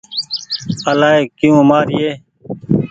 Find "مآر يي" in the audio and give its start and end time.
1.69-2.11